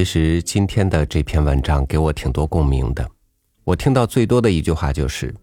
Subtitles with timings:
[0.00, 3.06] 其实今天的这篇文章给我挺多共鸣的。
[3.64, 5.34] 我听到最多的一句话就是：“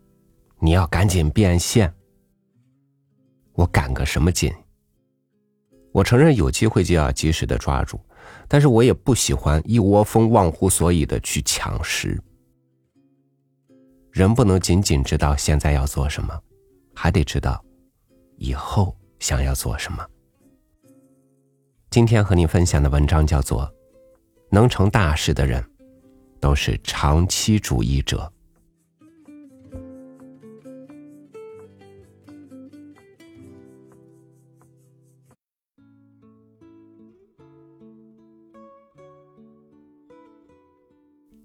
[0.60, 1.94] 你要赶紧变现。”
[3.54, 4.52] 我赶个什么紧？
[5.92, 8.00] 我承认有机会就要及时的抓住，
[8.48, 12.20] 但是我也不喜欢一窝蜂忘乎所以的去抢食。
[14.10, 16.36] 人不能仅仅知道现在要做什么，
[16.96, 17.64] 还得知道
[18.38, 20.04] 以后想要做什么。
[21.92, 23.72] 今天和你分享的文章叫做。
[24.50, 25.64] 能成大事的人，
[26.40, 28.32] 都是长期主义者。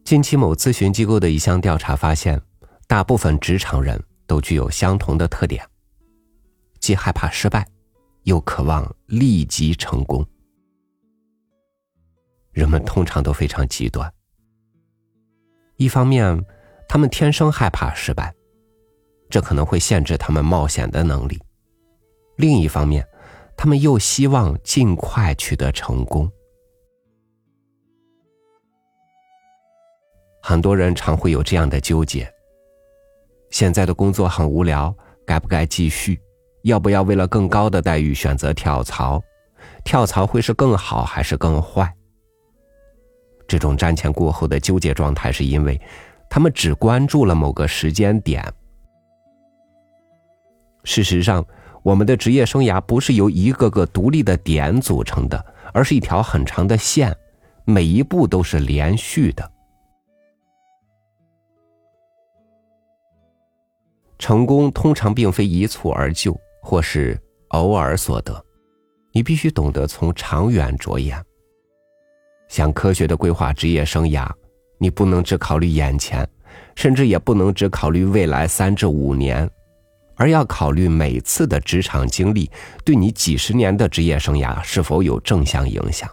[0.04, 2.40] 近期某咨询机构的一项调查发现，
[2.86, 5.66] 大部分职场人都具有相同的特点：
[6.80, 7.66] 既害怕失败，
[8.24, 10.26] 又渴望立即成功。
[12.52, 14.12] 人们通常都非常极端。
[15.76, 16.44] 一方面，
[16.88, 18.32] 他们天生害怕失败，
[19.28, 21.36] 这可能会限制他们冒险的能力；
[22.36, 23.06] 另一方面，
[23.56, 26.30] 他们又希望尽快取得成功。
[30.42, 32.30] 很多人常会有这样的纠结：
[33.50, 34.94] 现在的工作很无聊，
[35.26, 36.20] 该不该继续？
[36.64, 39.20] 要不要为了更高的待遇选择跳槽？
[39.84, 41.92] 跳槽会是更好还是更坏？
[43.52, 45.78] 这种瞻前顾后的纠结状态，是因为
[46.30, 48.42] 他们只关注了某个时间点。
[50.84, 51.44] 事实上，
[51.82, 57.14] 我们的职业生涯不是由一个个独立的点组成的，而是一条很长的线，
[57.66, 59.52] 每一步都是连续的。
[64.18, 68.42] 成功通常并非一蹴而就，或是偶尔所得，
[69.12, 71.22] 你必须懂得从长远着眼。
[72.52, 74.30] 想科学的规划职业生涯，
[74.76, 76.28] 你不能只考虑眼前，
[76.76, 79.48] 甚至也不能只考虑未来三至五年，
[80.16, 82.50] 而要考虑每次的职场经历
[82.84, 86.06] 对你几十年的职业生涯是否有正向影响。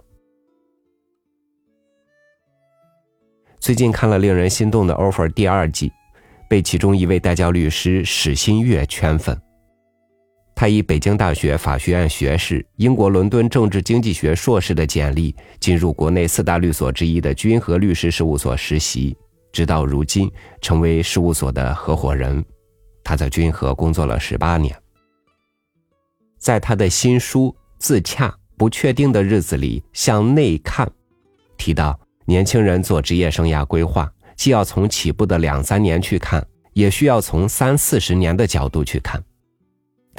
[3.59, 5.91] 最近看了令人心动的 offer 第二季，
[6.49, 9.37] 被其中一位代教律师史新月圈粉。
[10.59, 19.15] 他以北京大学法学院学士、英国伦敦政治经济学硕士的简历，进入国内四大律所之一的君和律师事务所实习，
[19.53, 22.43] 直到如今成为事务所的合伙人。
[23.05, 24.75] 他在君和工作了十八年。
[26.37, 30.85] 在他的新书《自洽：不确定的日子里向内看》，
[31.57, 39.23] 提到年轻人做职业生涯规划，既要从起步的两三年去看，也需要从三四十年的角度去看。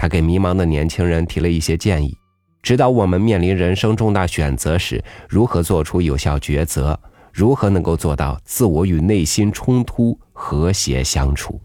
[0.01, 2.17] 他给迷茫的年轻人提了一些建议，
[2.63, 6.99] 指导我们面临人生重大选择时如何做出有效抉择，
[7.31, 11.61] 如何能够做到自我与内心冲突和谐相处。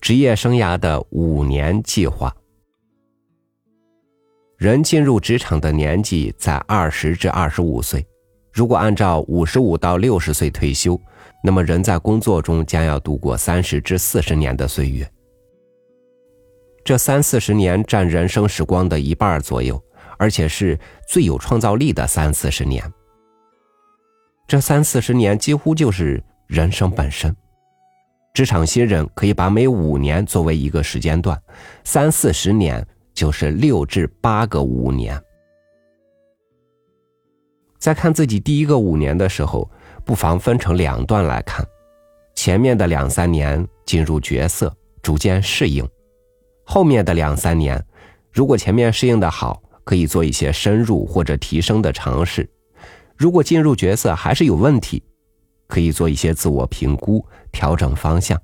[0.00, 2.34] 职业生涯的五年计划，
[4.56, 8.04] 人进入职场的年纪在二十至二十五岁，
[8.52, 11.00] 如果按照五十五到六十岁退休，
[11.40, 15.08] 那么人在工作中将要度过三十至四十年的岁月。
[16.86, 19.82] 这三四十年占人生时光的一半左右，
[20.18, 22.80] 而且是最有创造力的三四十年。
[24.46, 27.34] 这三四十年几乎就是人生本身。
[28.32, 31.36] 职场新人可以把每五年作为一个时间段，
[31.82, 35.20] 三四十年就是六至八个五年。
[37.80, 39.68] 在看自己第一个五年的时候，
[40.04, 41.66] 不妨分成两段来看：
[42.36, 45.84] 前面的两三年进入角色，逐渐适应。
[46.68, 47.82] 后面的两三年，
[48.32, 52.44] 如果前面适应的好，可以做一些深入或者提升的尝试；
[53.16, 55.00] 如果进入角色还是有问题，
[55.68, 58.38] 可以做一些自我评估，调整方向。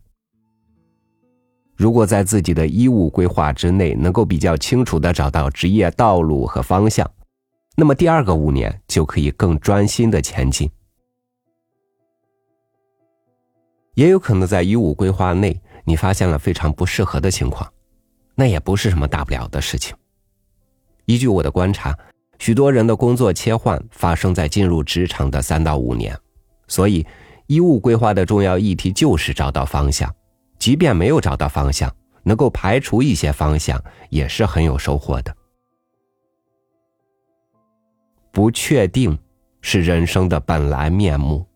[1.75, 7.11] 如果在自己的衣物规划之内，能够比较清楚的找到职业道路和方向，
[7.77, 10.71] 那么第二个五年就可以更专心的前进。
[13.95, 17.69] 也有可能在衣物规划内，你发现了非常不适合的情况。
[18.43, 19.95] 那也不是什么大不了的事情。
[21.05, 21.97] 依据我的观察，
[22.41, 26.19] 许多人的工作切换发生在进入职场的三到五年，
[26.67, 27.07] 所以
[27.47, 30.13] 衣物规划的重要议题就是找到方向。
[30.59, 31.89] 即便没有找到方向，
[32.25, 33.81] 能够排除一些方向，
[34.11, 35.33] 也是很有收获的。
[38.33, 39.17] 不确定
[39.61, 41.47] 是人生的本来面目，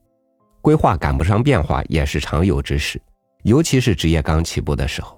[0.62, 3.03] 规划赶不上变化也是常有之事，
[3.43, 5.15] 尤其是职业刚起步的时候。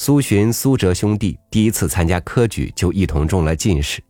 [0.00, 4.00] 苏洵、苏辙兄弟第一次参加科举就一同中了进士，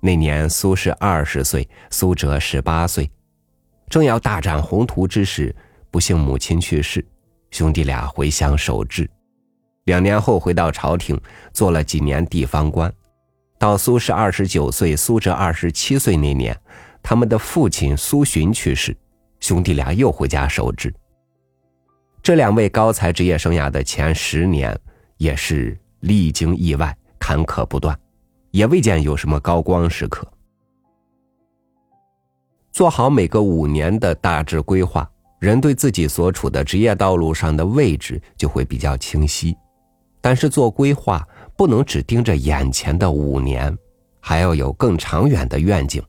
[0.00, 3.10] 那年苏轼二十岁，苏辙十八岁，
[3.90, 5.52] 正要大展宏图之时，
[5.90, 7.04] 不幸母亲去世，
[7.50, 9.10] 兄弟俩回乡守制。
[9.86, 11.20] 两年后回到朝廷，
[11.52, 12.90] 做了几年地方官。
[13.58, 16.56] 到苏轼二十九岁，苏辙二十七岁那年，
[17.02, 18.96] 他们的父亲苏洵去世，
[19.40, 20.94] 兄弟俩又回家守制。
[22.22, 24.78] 这两位高才职业生涯的前十年，
[25.22, 27.96] 也是历经意外，坎坷不断，
[28.50, 30.26] 也未见有什么高光时刻。
[32.72, 35.08] 做好每个五年的大致规划，
[35.38, 39.56] 人对自己所处的职业道路上的位置就会比较清晰。
[40.20, 41.26] 但是做规划。
[41.54, 43.76] 不能只盯着眼前的五年，
[44.20, 46.02] 还要有更长远的愿景。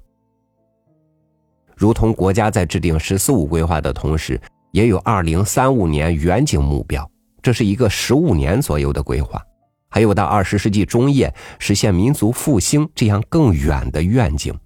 [1.76, 4.40] 如同国家在制定“十四五”规划的同时，
[4.72, 7.08] 也有二零三五年远景目标，
[7.44, 9.38] 这是一个十五年左右的规划；
[9.90, 14.58] 还有到二十世纪中叶实现民族复兴这样更远的愿景。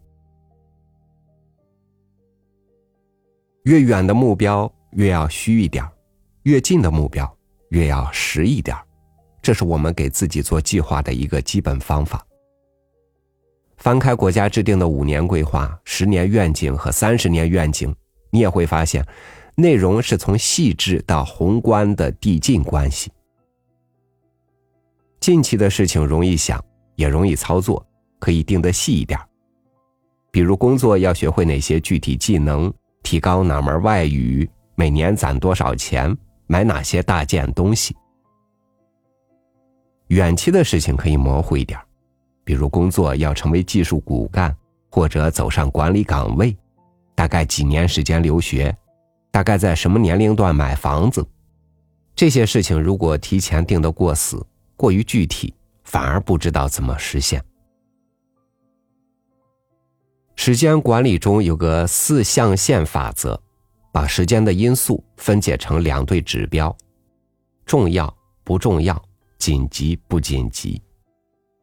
[3.64, 5.84] 越远的目标越要虚一点，
[6.44, 7.30] 越近的目标
[7.70, 8.78] 越要实一点。
[9.42, 12.24] 这是我们给自己做计划的一个基本方法。
[13.78, 17.94] 翻开国家制定的五年规划、十年愿景和三十年愿景，
[18.30, 19.06] 你也会发现，
[19.60, 23.12] 内容是从细致到宏观的递进关系。
[25.20, 26.64] 近期的事情容易想，
[26.96, 27.84] 也容易操作，
[28.20, 29.20] 可以定得细一点。
[30.30, 32.72] 比如工作要学会哪些具体技能，
[33.02, 36.16] 提高哪门外语，每年攒多少钱，
[36.46, 37.96] 买哪些大件东西。
[40.10, 41.80] 远期的事情可以模糊一点，
[42.44, 44.56] 比如工作要成为技术骨干，
[44.92, 46.56] 或者走上管理岗位，
[47.16, 48.78] 大概几年时间留学，
[49.38, 51.24] 大概在什么年龄段买房子，
[52.16, 54.44] 这些事情如果提前定得过死，
[54.76, 55.54] 过于具体，
[55.84, 57.40] 反而不知道怎么实现。
[60.36, 63.40] 时间管理中有个四象限法则，
[63.92, 66.76] 把时间的因素分解成两对指标：
[67.64, 68.12] 重要
[68.44, 69.00] 不重要。
[69.38, 70.82] 紧急不紧急？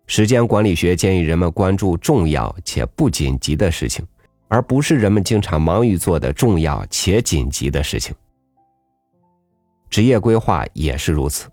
[0.06, 4.06] 时间管理学建议人们关注重要且不紧急的事情，
[4.48, 8.14] 而不是人们经常忙于做的重要且紧急的事情。
[9.90, 11.48] 职业规划也是如此，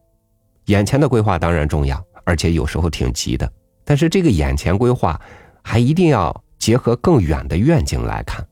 [0.66, 3.52] 眼前的规划当然重要，而且有时候挺急的，
[3.84, 5.20] 但是这个眼前规划
[5.64, 8.46] 还一定要结合更远的愿景来看。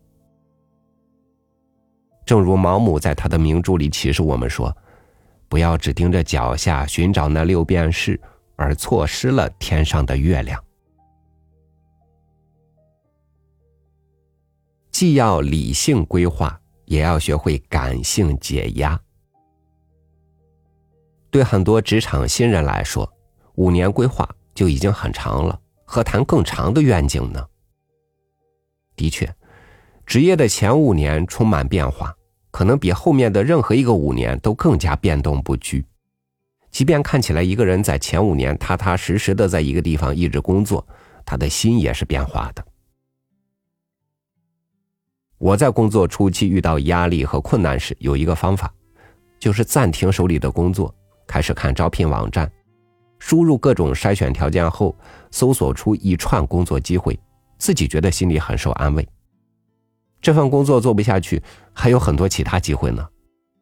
[2.25, 4.75] 正如毛姆在他的名著里启示我们说。
[5.51, 8.21] 不要只盯着脚下寻找那六便士，
[8.55, 10.63] 而错失了天上的月亮。
[14.99, 18.99] 既要理性规划，也要学会感性解压。
[21.31, 23.09] 对很多职场新人来说，
[23.55, 27.41] 五年规划就已经很长了，何谈更长的愿景呢？
[28.97, 29.33] 的确，
[30.05, 32.13] 职业的前五年充满变化。
[32.51, 35.85] 可能比后面的任何一个五年都更加变动不居。
[36.71, 40.85] 即便看起来一个人在前五年踏踏实实的在一个地方一直工作，
[41.25, 42.65] 他的心也是变化的。
[45.39, 48.71] 我在工作初期遇到压力和困难时，有一个方法，
[49.39, 50.93] 就是暂停手里的工作，
[51.25, 52.51] 开始看招聘网站，
[53.19, 54.93] 输入各种筛选条件后，
[55.31, 57.17] 搜索出一串工作机会，
[57.57, 59.07] 自己觉得心里很受安慰。
[60.21, 61.41] 这份工作做不下去，
[61.71, 63.07] 还有很多其他机会呢。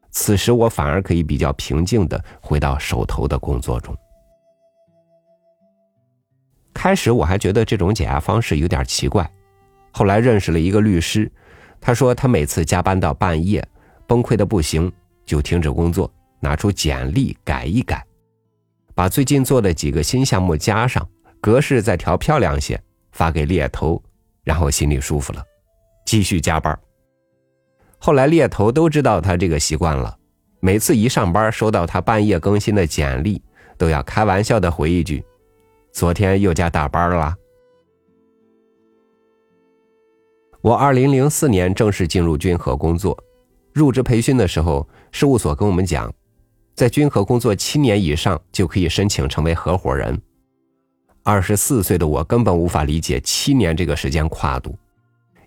[0.10, 3.96] 此时我反而可以比较平静的回到手头的工作中。
[6.74, 9.32] 开始我还觉得这种解压方式有点奇怪，
[9.92, 11.32] 后来认识了一个律师，
[11.88, 13.66] 他说他每次加班到半夜，
[14.06, 14.92] 崩溃的不行，
[15.26, 18.06] 就停止工作，拿出简历改一改，
[18.94, 21.08] 把最近做的几个新项目加上，
[21.40, 22.78] 格式再调漂亮些，
[23.14, 24.04] 发给猎头，
[24.44, 25.42] 然后心里舒服了。
[26.06, 26.78] 继续加班。
[28.00, 30.14] 后来猎头都知道他这个习惯了，
[30.60, 33.42] 每次一上班收到他半夜更新的简历，
[33.78, 35.24] 都要开玩笑的回一句
[35.94, 37.34] ：“昨天又加大班了。”
[40.68, 43.18] 我二零零四年正式进入君和工作，
[43.72, 46.14] 入职培训的时候，事务所跟我们讲，
[46.76, 50.22] 在君和工作七年以上就可以申请成为合伙人。
[51.24, 54.78] 二十四岁的我根本无法理解七年这个时间跨度。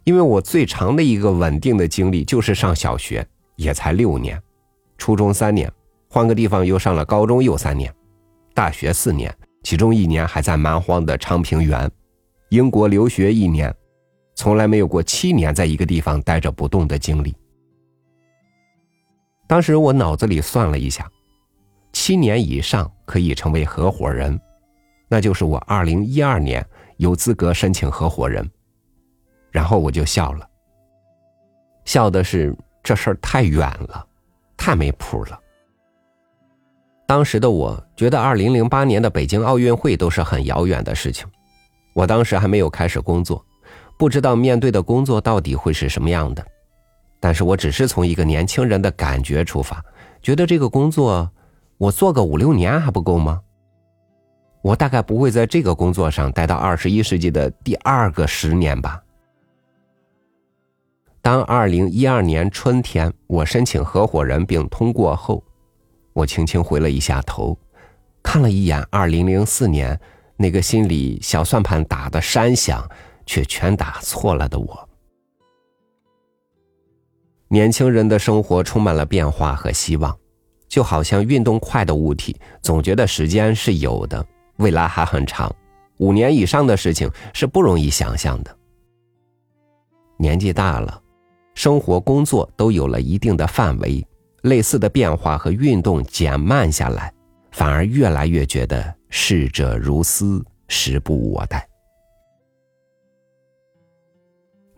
[0.04, 4.42] 因为我最长的一个稳定的经历就是上小学，也才六年，
[4.96, 5.70] 初中三年，
[6.08, 7.94] 换个地方又上了高中又三年，
[8.54, 9.30] 大学四年，
[9.64, 11.90] 其中一年还在蛮荒的昌平原，
[12.48, 13.70] 英国留学一年，
[14.40, 17.36] 从来没有过七年在一个地方待着不动的经历。
[19.46, 21.06] 当时我脑子里算了一下，
[21.92, 24.40] 七年以上可以成为合伙人，
[25.10, 26.66] 那就是我二零一二年
[26.96, 28.50] 有资格申请合伙人。
[29.50, 30.48] 然后我就笑了，
[31.84, 34.06] 笑的是这事儿太远了，
[34.56, 35.38] 太没谱了。
[37.06, 41.28] 当时的我觉得二零零八年的北京奥运会都是很遥远的事情，
[41.92, 43.44] 我当时还没有开始工作，
[44.00, 46.42] 不知道面对的工作到底会是什么样的。
[47.20, 49.84] 但是我只是从一个年轻人的感觉出发，
[50.22, 51.30] 觉得这个工作
[51.76, 53.42] 我做个五六年还不够吗？
[54.62, 59.02] 我大概不会在这个工作上待到二十一世纪的第二个十年吧。
[61.20, 65.44] 当二零一二年春天我申请合伙人并通过后。
[66.14, 67.54] 我轻轻回了一下头，
[68.22, 70.00] 看了一眼二零零四年
[70.38, 72.82] 那个心里小算盘打的山响
[73.30, 74.88] 却全打错了的我。
[77.46, 80.18] 年轻人的生活充满了变化和希望，
[80.66, 85.54] 就好像运动快的物体，总觉得时间是有的，未来还很长，
[85.98, 88.56] 五年以上的事情是不容易想象的。
[90.16, 91.00] 年纪大了，
[91.54, 94.04] 生活工作都有了一定的范围。
[94.42, 97.14] 类似的变化和运动减慢下来，
[97.52, 101.69] 反而越来越觉得逝者如斯，时不我待。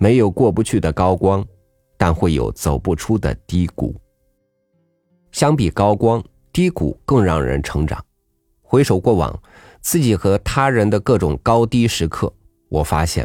[0.02, 1.46] 没有过不去的高光，
[1.96, 3.94] 但会有走不出的低谷。
[5.30, 6.20] 相比高光，
[6.52, 8.04] 低谷更让人成长。
[8.62, 9.40] 回首过往，
[9.80, 12.34] 自己和他人的各种高低时刻，
[12.68, 13.24] 我发现，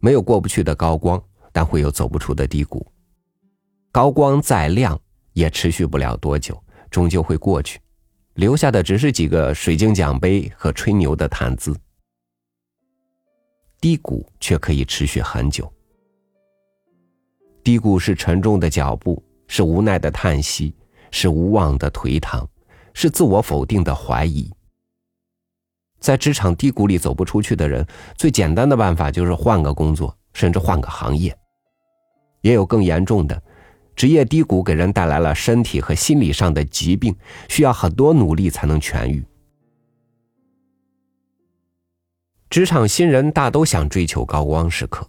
[0.00, 1.22] 没有过不去的高光，
[1.52, 2.84] 但会有走不出的低谷。
[3.92, 5.00] 高光再亮。
[5.34, 6.60] 也持续不了多久，
[6.90, 7.78] 终究会过去，
[8.34, 11.72] 留下的只是几个水晶奖杯和吹牛的谈资。
[13.80, 15.72] 低谷却可以持续很久。
[17.68, 20.74] 低谷是沉重的脚步，是无奈的叹息，
[21.10, 22.48] 是无望的颓唐，
[22.94, 24.50] 是自我否定的怀疑。
[26.00, 31.38] 在职场低谷里走不出去的人，最简单的办法就是换个工作，甚至换个行业。
[32.40, 33.42] 也有更严重的。
[33.94, 37.14] 职业低谷给人带来了身体和心理上的疾病，
[37.50, 39.22] 需要很多努力才能痊愈。
[42.48, 45.06] 职场新人大都想追求高光时刻，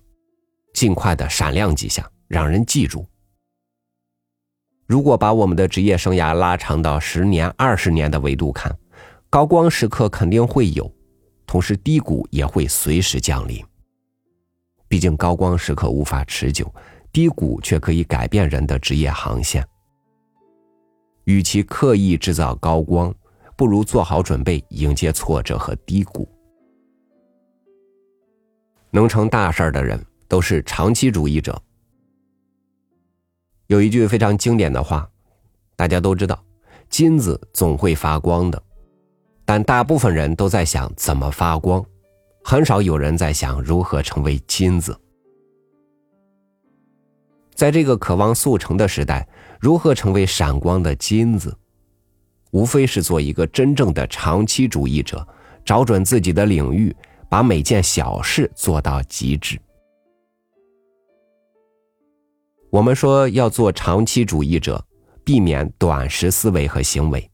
[0.74, 3.06] 尽快的闪亮几下，让人记住。
[4.86, 8.74] 如果把我们的职业生涯拉长到十年、二十年的维度看，
[9.30, 10.90] 高光时刻肯定会有，
[11.46, 13.62] 同时低谷也会随时降临。
[14.88, 16.74] 毕竟高光时刻无法持久。
[17.12, 19.68] 低谷却可以改变人的职业航线。
[21.24, 23.12] 与其刻意制造高光，
[23.58, 26.30] 不如做好准备迎接挫折和低谷。
[28.92, 31.60] 能成大事的人都是长期主义者。
[33.70, 35.08] 有一句非常经典的话，
[35.76, 36.44] 大家都知道：
[36.90, 38.60] 金子总会发光的。
[39.46, 41.86] 但大部分人都在想怎么发光，
[42.44, 45.00] 很少有人在想如何成为金子。
[47.54, 49.28] 在这个渴望速成的时代，
[49.60, 51.56] 如何成为闪光的金子？
[52.50, 55.24] 无非是做一个真正的长期主义者，
[55.64, 56.96] 找准自己的领域，
[57.30, 59.60] 把每件小事做到极致。
[62.72, 64.86] 我们说要做长期主义者，
[65.24, 67.30] 避免短时思维和行为。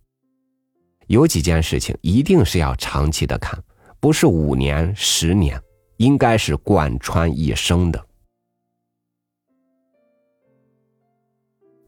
[1.07, 3.61] 有几件事情一定是要长期的看，
[3.99, 5.61] 不是五年、十年，
[5.97, 8.07] 应该是贯穿一生的。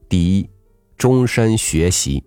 [0.10, 0.50] 第一，
[0.98, 2.24] 终身学习。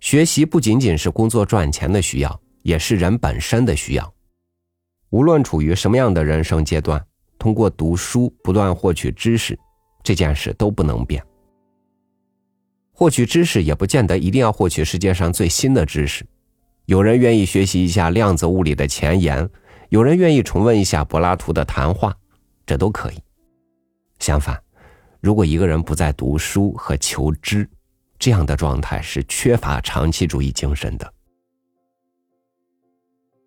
[0.00, 4.14] 学习不仅仅是工作赚钱的需要，也是人本身的需要。
[5.10, 7.02] 无论处于什么样的人生阶段，
[7.38, 9.58] 通过读书不断获取知识，
[10.04, 11.20] 这件事都不能变。
[12.92, 16.24] 获取知识也不见得一定要获取世界上最新的知识，
[16.84, 19.50] 有人愿意学习一下量子物理的前沿，
[19.88, 22.16] 有人愿意重温一下柏拉图的谈话，
[22.64, 23.20] 这都可以。
[24.20, 24.62] 相反。
[25.20, 27.66] 如果一个人不再读书和求知，
[28.18, 31.14] 这样的状态是缺乏长期主义精神的。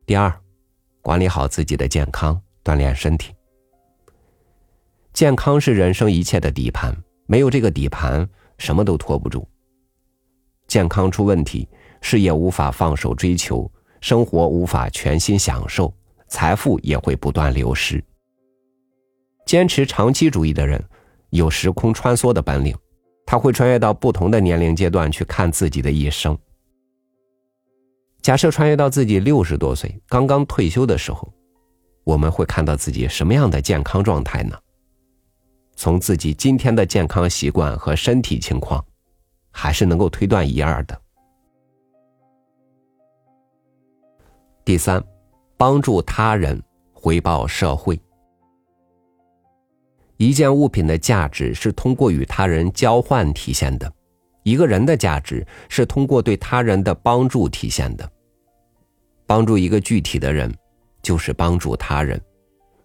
[0.08, 0.34] 第二，
[1.02, 3.37] 管理好自己的健康，锻炼身体。
[5.18, 6.96] 健康是人生一切的底盘，
[7.26, 9.48] 没有这个底盘，什么都拖不住。
[10.68, 11.68] 健康出问题，
[12.02, 13.68] 事业无法放手追求，
[14.00, 15.92] 生活无法全心享受，
[16.28, 18.00] 财富也会不断流失。
[19.44, 20.80] 坚持长期主义的人。
[21.32, 22.78] 有时空穿梭的本领，
[23.26, 26.38] 他会穿越到不同的年龄阶段去看自己的一生。
[28.22, 31.34] 假设穿越到自己六十多岁刚刚退休的时候，
[32.04, 34.56] 我们会看到自己什么样的健康状态呢？
[35.78, 38.84] 从自己今天的健康习惯和身体情况，
[39.52, 41.02] 还是能够推断一二的。
[44.66, 45.02] 第三，
[45.56, 47.98] 帮助他人，回报社会。
[50.18, 53.90] 一件物品的价值是通过与他人交换体现的，
[54.42, 58.12] 一个人的价值是通过对他人的帮助体现的。
[59.28, 60.52] 帮助一个具体的人，
[61.04, 62.20] 就是帮助他人；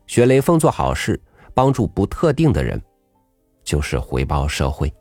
[0.07, 1.19] 学雷锋做好事，
[1.55, 2.81] 帮助不特定的人，
[3.63, 4.93] 就是回报社会。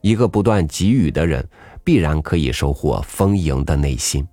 [0.00, 1.46] 一个不断给予的人，
[1.82, 4.26] 必然可以收获丰盈的内心。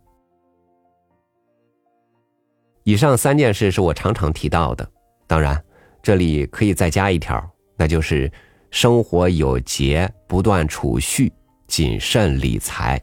[2.84, 4.90] 以上三件事是我常常提到的，
[5.28, 5.64] 当然，
[6.02, 7.42] 这里可以再加一条，
[7.78, 8.30] 那就是
[8.72, 11.32] 生活有节，不断储蓄，
[11.68, 13.02] 谨慎理财。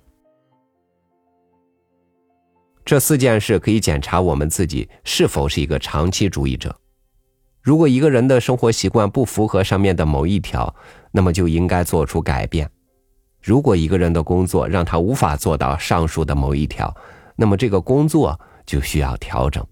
[2.84, 6.74] 这四件事可以检查我们自己是否是一个长期主义者。
[7.68, 10.74] 如果一个人的生活习惯不符合上面的某一条，
[11.12, 12.66] 那么就应该做出改变。
[13.42, 16.96] 如果一个人的工作让他无法做到上述的某一条，
[17.36, 18.40] 那么这个工作。
[18.64, 19.66] 就需要调整。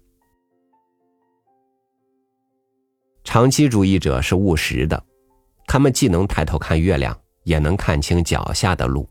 [3.23, 5.03] 长期主义者是务实的，
[5.67, 9.07] 他们既能抬头看月亮，也能看清脚下的路。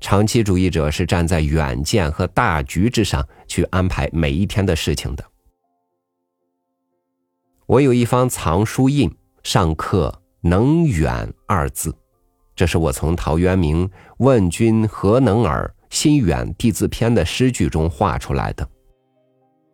[0.00, 5.24] 长期主义者是站在远见和大局之上去安排每一天的事情的。
[7.66, 9.10] 我有一方藏书印，
[9.42, 11.94] 上刻“能远”二字，
[12.54, 18.68] 这是我从陶渊明“问君何能尔，心远地自偏”的诗句中画出来的。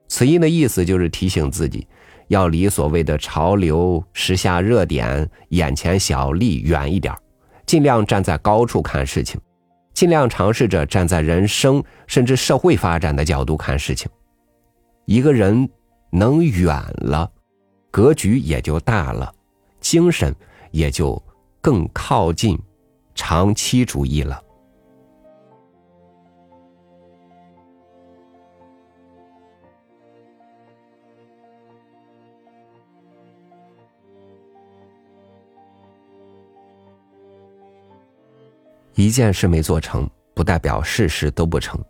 [0.06, 1.84] 此印的意思就是提醒自己，
[2.28, 7.12] 要离所谓的潮流、时下热点、眼前小利远一点，
[7.66, 9.40] 尽量站在高处看事情，
[9.94, 14.08] 尽量尝试着站在人生甚至社会发展的角度看事情。
[15.06, 15.68] 一个人
[16.12, 16.68] 能远
[16.98, 17.28] 了，
[17.90, 19.34] 格局也就大了，
[19.80, 20.34] 精神
[20.70, 21.20] 也就
[21.60, 22.58] 更靠近
[23.14, 24.42] 长期主义了。
[38.94, 41.82] 一件事没做成，不代表事事都不成。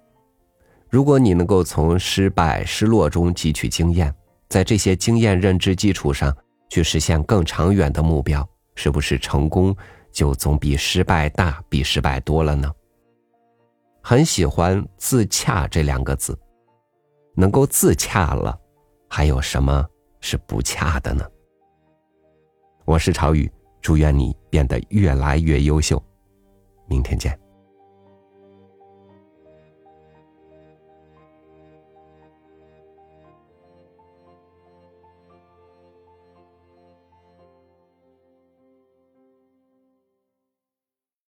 [0.88, 4.14] 如果你能够从失败、失落中汲取经验，
[4.50, 6.36] 在这些经验认知基础上
[6.68, 9.74] 去实现更长远的目标，是不是成功
[10.10, 12.70] 就总比失败大、比失败多了呢？
[14.02, 16.36] 很喜欢“自洽”这两个字，
[17.36, 18.58] 能够自洽了，
[19.08, 19.86] 还有什么
[20.20, 21.24] 是不恰的呢？
[22.84, 23.48] 我是朝雨，
[23.80, 26.02] 祝愿你变得越来越优秀。
[26.88, 27.38] 明天见。